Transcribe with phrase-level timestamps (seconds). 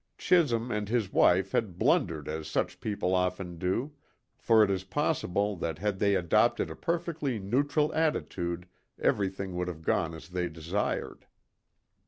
[0.17, 3.93] Chisholm and his wife had blundered as such people often do,
[4.35, 8.67] for it is possible that had they adopted a perfectly neutral attitude
[8.99, 11.27] everything would have gone as they desired.